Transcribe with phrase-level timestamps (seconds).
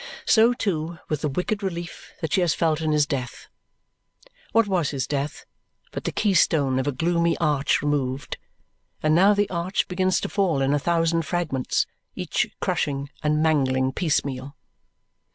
[0.25, 3.45] So, too, with the wicked relief she has felt in his death.
[4.51, 5.45] What was his death
[5.91, 8.39] but the key stone of a gloomy arch removed,
[9.03, 11.85] and now the arch begins to fall in a thousand fragments,
[12.15, 14.55] each crushing and mangling piecemeal!